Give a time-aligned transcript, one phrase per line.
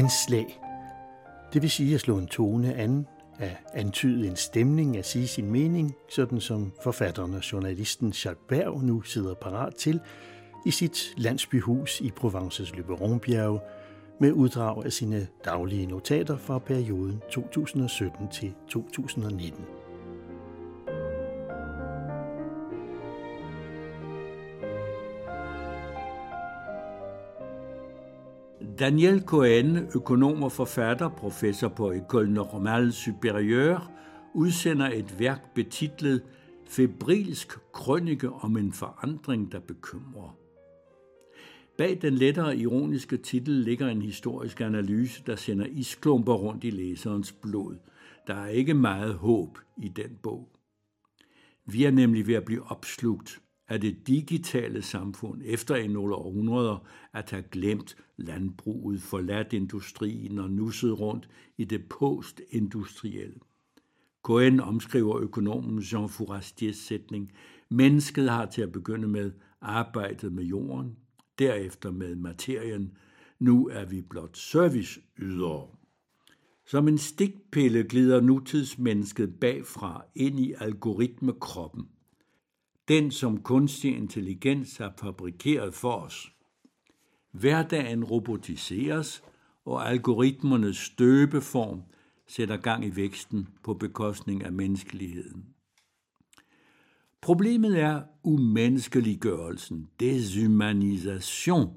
[0.00, 0.60] anslag.
[1.52, 3.06] Det vil sige at slå en tone an,
[3.38, 8.82] at antyde en stemning, at sige sin mening, sådan som forfatteren og journalisten Jacques Berg
[8.82, 10.00] nu sidder parat til
[10.66, 13.60] i sit landsbyhus i Provences Løberonbjerge
[14.20, 19.79] med uddrag af sine daglige notater fra perioden 2017 til 2019.
[28.80, 33.90] Daniel Cohen, økonom og forfatter, professor på École Normale Supérieure,
[34.34, 36.22] udsender et værk betitlet
[36.66, 40.36] Febrilsk krønike om en forandring, der bekymrer.
[41.78, 47.32] Bag den lettere ironiske titel ligger en historisk analyse, der sender isklumper rundt i læserens
[47.32, 47.76] blod.
[48.26, 50.48] Der er ikke meget håb i den bog.
[51.66, 53.40] Vi er nemlig ved at blive opslugt
[53.70, 60.50] af det digitale samfund efter en nogle århundreder at have glemt landbruget, forladt industrien og
[60.50, 63.40] nusset rundt i det postindustrielle.
[64.22, 67.32] Cohen omskriver økonomen Jean Fourastiers sætning,
[67.68, 70.96] mennesket har til at begynde med arbejdet med jorden,
[71.38, 72.96] derefter med materien,
[73.38, 75.66] nu er vi blot serviceydere.
[76.66, 81.88] Som en stikpille glider nutidsmennesket bagfra ind i algoritmekroppen–
[82.90, 86.32] den som kunstig intelligens har fabrikeret for os.
[87.32, 89.22] Hverdagen robotiseres,
[89.64, 91.82] og algoritmernes støbeform
[92.28, 95.46] sætter gang i væksten på bekostning af menneskeligheden.
[97.20, 101.68] Problemet er umenneskeliggørelsen, deshumanisation,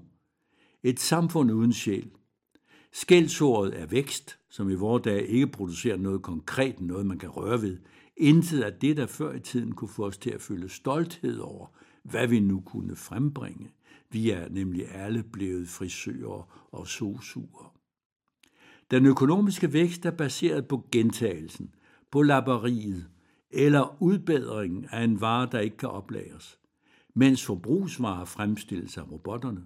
[0.84, 2.11] et samfund uden sjæl.
[2.91, 7.61] Skældsordet er vækst, som i vores dag ikke producerer noget konkret, noget man kan røre
[7.61, 7.78] ved,
[8.17, 11.68] Intet af det, der før i tiden kunne få os til at føle stolthed over,
[12.03, 13.72] hvad vi nu kunne frembringe.
[14.09, 17.73] Vi er nemlig alle blevet frisører og sosuer.
[18.91, 21.75] Den økonomiske vækst er baseret på gentagelsen,
[22.12, 23.07] på lapperiet
[23.52, 26.59] eller udbedringen af en vare, der ikke kan oplagres,
[27.16, 29.66] mens forbrugsvarer fremstilles af robotterne.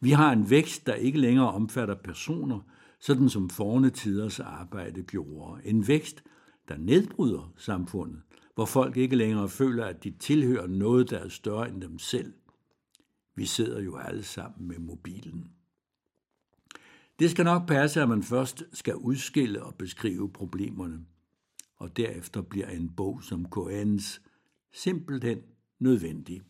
[0.00, 2.60] Vi har en vækst, der ikke længere omfatter personer,
[3.00, 5.60] sådan som forne tiders arbejde gjorde.
[5.64, 6.22] En vækst,
[6.70, 8.22] der nedbryder samfundet,
[8.54, 12.34] hvor folk ikke længere føler, at de tilhører noget, der er større end dem selv.
[13.34, 15.50] Vi sidder jo alle sammen med mobilen.
[17.18, 21.06] Det skal nok passe, at man først skal udskille og beskrive problemerne,
[21.76, 24.22] og derefter bliver en bog som Koans
[24.72, 25.38] simpelthen
[25.78, 26.42] nødvendig.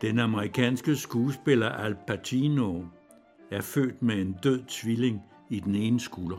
[0.00, 2.82] Den amerikanske skuespiller Al Pacino
[3.50, 6.38] er født med en død tvilling i den ene skulder.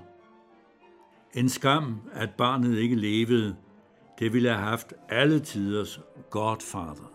[1.33, 3.55] En skam, at barnet ikke levede,
[4.19, 7.11] det ville have haft alle tiders Godfather.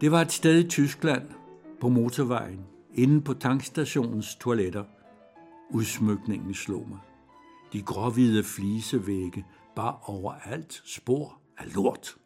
[0.00, 1.22] Det var et sted i Tyskland
[1.80, 2.60] på motorvejen,
[2.96, 4.84] inde på tankstationens toiletter.
[5.70, 6.98] Udsmykningen slog mig.
[7.72, 9.44] De gråhvide flisevægge
[9.76, 12.16] bar overalt spor af lort.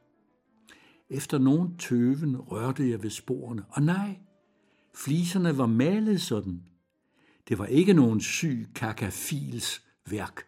[1.10, 4.18] Efter nogen tøven rørte jeg ved sporene, og nej,
[4.94, 6.62] fliserne var malet sådan.
[7.48, 10.42] Det var ikke nogen syg kakafils værk.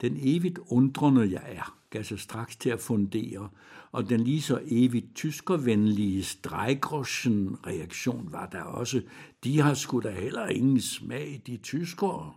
[0.00, 3.48] Den evigt undrende jeg er, gav sig straks til at fundere,
[3.92, 9.02] og den lige så evigt tyskervenlige Streigroschen reaktion var der også.
[9.44, 12.32] De har sgu da heller ingen smag, de tyskere.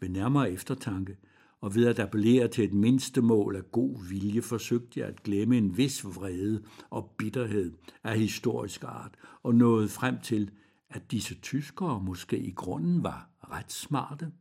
[0.00, 1.16] Ved nærmere eftertanke,
[1.60, 5.58] og ved at appellere til et mindste mål af god vilje, forsøgte jeg at glemme
[5.58, 7.72] en vis vrede og bitterhed
[8.04, 10.50] af historisk art, og nåede frem til,
[10.90, 14.32] at disse tyskere måske i grunden var ret smarte.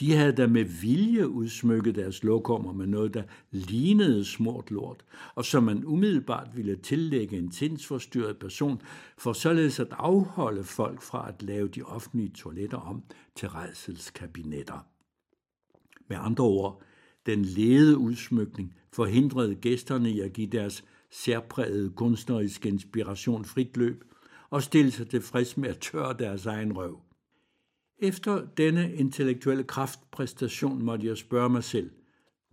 [0.00, 5.04] De havde da med vilje udsmykket deres lokummer med noget, der lignede smurt lort,
[5.34, 8.82] og som man umiddelbart ville tillægge en sindsforstyrret person,
[9.18, 13.02] for således at afholde folk fra at lave de offentlige toiletter om
[13.34, 14.86] til redselskabinetter.
[16.08, 16.82] Med andre ord,
[17.26, 24.04] den lede udsmykning forhindrede gæsterne i at give deres særprægede kunstneriske inspiration frit løb
[24.50, 27.05] og stille sig tilfreds med at tørre deres egen røv.
[27.98, 31.90] Efter denne intellektuelle kraftpræstation måtte jeg spørge mig selv,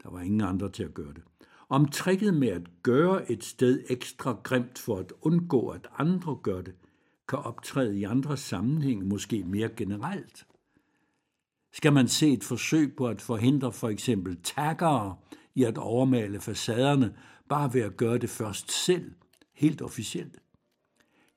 [0.03, 1.23] der var ingen andre til at gøre det,
[1.69, 6.61] om tricket med at gøre et sted ekstra grimt for at undgå, at andre gør
[6.61, 6.73] det,
[7.27, 10.45] kan optræde i andre sammenhænge, måske mere generelt.
[11.73, 15.15] Skal man se et forsøg på at forhindre for eksempel taggere
[15.55, 17.15] i at overmale facaderne,
[17.49, 19.11] bare ved at gøre det først selv,
[19.53, 20.39] helt officielt?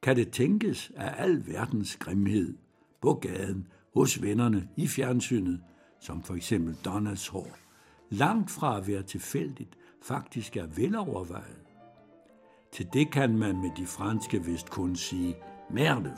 [0.03, 2.56] Kan det tænkes, at al verdens grimhed
[3.00, 5.60] på gaden, hos vennerne, i fjernsynet,
[6.00, 7.56] som for eksempel Donalds hår,
[8.10, 11.62] langt fra at være tilfældigt, faktisk er velovervejet?
[12.72, 15.37] Til det kan man med de franske vist kun sige
[15.70, 16.16] merde.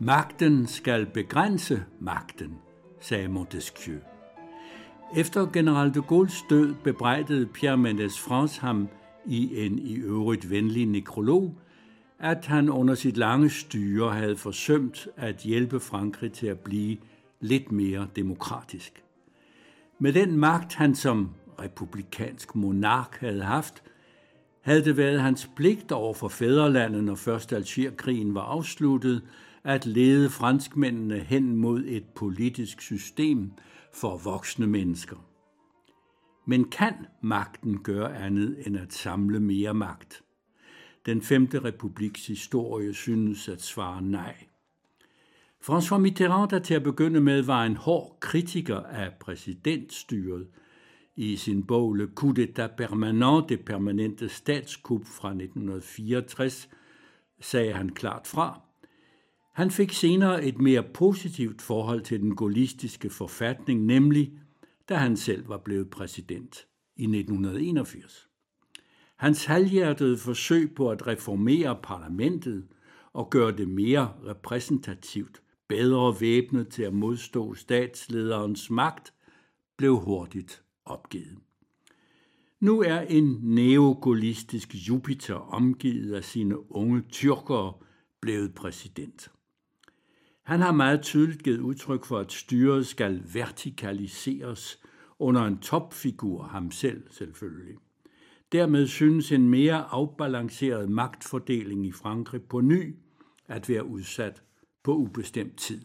[0.00, 2.58] Magten skal begrænse magten,
[3.00, 3.98] sagde Montesquieu.
[5.16, 8.88] Efter general de Gaulle's død bebrejdede Pierre Mendes France ham
[9.26, 11.54] i en i øvrigt venlig nekrolog,
[12.18, 16.96] at han under sit lange styre havde forsømt at hjælpe Frankrig til at blive
[17.40, 19.02] lidt mere demokratisk.
[19.98, 21.30] Med den magt, han som
[21.60, 23.82] republikansk monark havde haft,
[24.60, 29.22] havde det været hans pligt over for fædrelandet, når først Algerkrigen var afsluttet,
[29.64, 33.52] at lede franskmændene hen mod et politisk system
[33.94, 35.16] for voksne mennesker.
[36.46, 40.22] Men kan magten gøre andet end at samle mere magt?
[41.06, 44.34] Den femte republiks historie synes at svare nej.
[45.60, 50.46] François Mitterrand, der til at begynde med var en hård kritiker af præsidentstyret,
[51.16, 56.68] i sin bog Le coup d'état permanent, det permanente statskup fra 1964,
[57.40, 58.67] sagde han klart fra,
[59.58, 64.32] han fik senere et mere positivt forhold til den gaullistiske forfatning, nemlig
[64.88, 66.66] da han selv var blevet præsident
[66.96, 68.28] i 1981.
[69.16, 72.66] Hans halvhjertede forsøg på at reformere parlamentet
[73.12, 79.14] og gøre det mere repræsentativt, bedre væbnet til at modstå statslederens magt,
[79.76, 81.38] blev hurtigt opgivet.
[82.60, 87.72] Nu er en neogolistisk Jupiter omgivet af sine unge tyrkere
[88.20, 89.30] blevet præsident.
[90.48, 94.78] Han har meget tydeligt givet udtryk for, at styret skal vertikaliseres
[95.18, 97.76] under en topfigur, ham selv selvfølgelig.
[98.52, 102.96] Dermed synes en mere afbalanceret magtfordeling i Frankrig på ny
[103.48, 104.42] at være udsat
[104.82, 105.80] på ubestemt tid.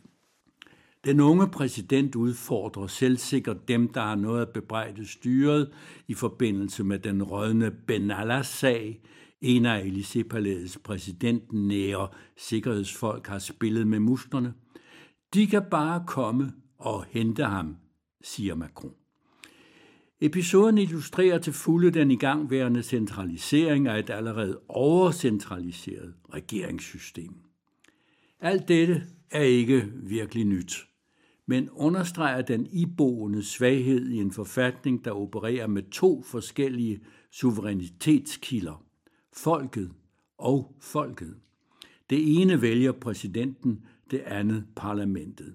[1.06, 5.74] Den unge præsident udfordrer selvsikkert dem, der har noget at bebrejde styret
[6.08, 9.02] i forbindelse med den rødne Benalla-sag,
[9.44, 12.08] en af Élysée-palæets præsidenten nære
[12.38, 14.54] sikkerhedsfolk har spillet med musklerne.
[15.34, 17.78] De kan bare komme og hente ham,
[18.22, 18.94] siger Macron.
[20.22, 27.34] Episoden illustrerer til fulde den igangværende centralisering af et allerede overcentraliseret regeringssystem.
[28.40, 30.74] Alt dette er ikke virkelig nyt,
[31.48, 37.00] men understreger den iboende svaghed i en forfatning, der opererer med to forskellige
[37.32, 38.84] suverænitetskilder–
[39.34, 39.92] folket
[40.38, 41.36] og folket.
[42.10, 45.54] Det ene vælger præsidenten, det andet parlamentet.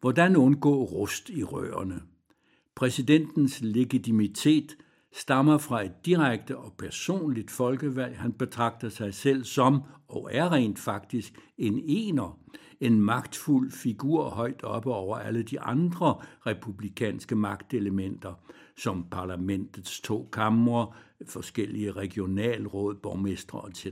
[0.00, 2.00] Hvordan undgå rust i rørene?
[2.74, 4.76] Præsidentens legitimitet
[5.12, 8.18] stammer fra et direkte og personligt folkevalg.
[8.18, 12.38] Han betragter sig selv som, og er rent faktisk, en ener,
[12.80, 18.34] en magtfuld figur højt oppe over alle de andre republikanske magtelementer,
[18.76, 20.92] som parlamentets to kamre,
[21.26, 23.86] forskellige regionalråd, borgmestre etc.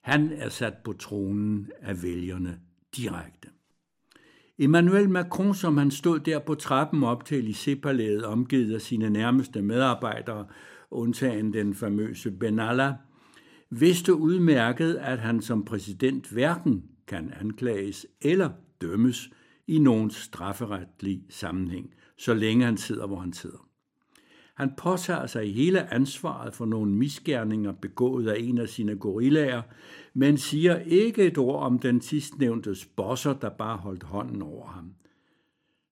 [0.00, 2.60] Han er sat på tronen af vælgerne
[2.96, 3.48] direkte.
[4.58, 9.62] Emmanuel Macron, som han stod der på trappen op til Élysée-palæet, omgivet af sine nærmeste
[9.62, 10.46] medarbejdere,
[10.90, 12.94] undtagen den famøse Benalla,
[13.70, 18.50] vidste udmærket, at han som præsident hverken kan anklages eller
[18.80, 19.30] dømmes
[19.66, 23.63] i nogen strafferetlig sammenhæng, så længe han sidder, hvor han sidder.
[24.54, 29.62] Han påtager sig hele ansvaret for nogle misgerninger begået af en af sine gorillaer,
[30.14, 34.94] men siger ikke et ord om den sidstnævnte bosser, der bare holdt hånden over ham.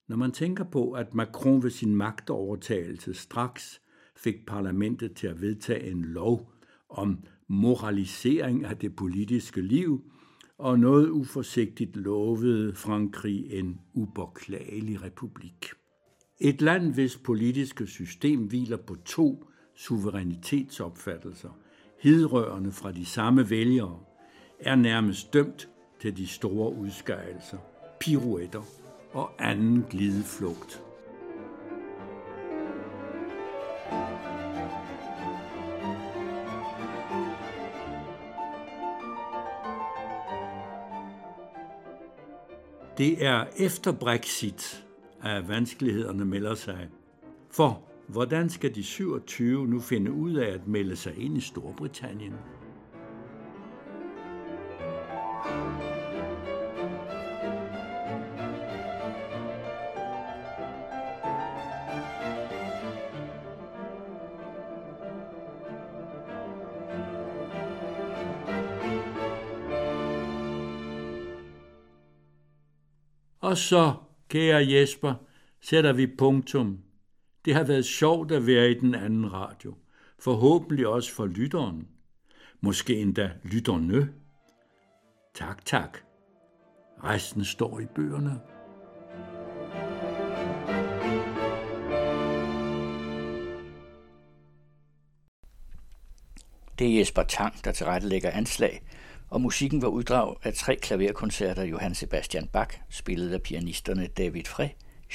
[0.08, 3.80] Når man tænker på, at Macron ved sin magtovertagelse straks
[4.16, 6.52] fik parlamentet til at vedtage en lov
[6.88, 10.12] om moralisering af det politiske liv,
[10.58, 15.81] og noget uforsigtigt lovede Frankrig en upåklagelig republik.
[16.44, 19.44] Et land, hvis politiske system hviler på to
[19.74, 21.58] suverænitetsopfattelser,
[22.00, 23.98] hidrørende fra de samme vælgere,
[24.60, 25.68] er nærmest dømt
[26.00, 27.58] til de store udskejelser,
[28.00, 28.62] piruetter
[29.12, 30.82] og anden glideflugt.
[42.98, 44.81] Det er efter Brexit,
[45.22, 46.88] at vanskelighederne melder sig.
[47.50, 52.34] For hvordan skal de 27 nu finde ud af at melde sig ind i Storbritannien?
[73.40, 73.94] Og så,
[74.32, 75.14] kære Jesper,
[75.60, 76.78] sætter vi punktum.
[77.44, 79.74] Det har været sjovt at være i den anden radio.
[80.18, 81.88] Forhåbentlig også for lytteren.
[82.60, 84.12] Måske endda lytterne.
[85.34, 85.98] Tak, tak.
[87.04, 88.40] Resten står i bøgerne.
[96.78, 98.82] Det er Jesper Tang, der tilrettelægger anslag,
[99.32, 104.68] og musikken var uddrag af tre klaverkoncerter Johann Sebastian Bach, spillet af pianisterne David Frey,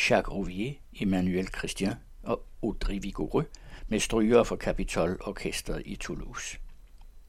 [0.10, 1.94] Jacques Rouvier, Emmanuel Christian
[2.24, 3.48] og Audrey Vigoureux,
[3.88, 6.58] med stryger for Capitol Orkestret i Toulouse.